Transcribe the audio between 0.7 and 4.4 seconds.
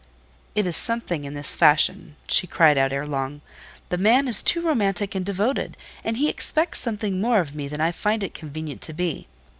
something in this fashion," she cried out ere long: "the man